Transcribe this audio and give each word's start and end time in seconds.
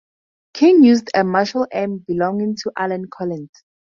King 0.55 0.83
used 0.83 1.11
a 1.13 1.23
Marshall 1.23 1.67
amp 1.71 2.07
belonging 2.07 2.55
to 2.63 2.71
Allen 2.75 3.05
Collins. 3.13 3.51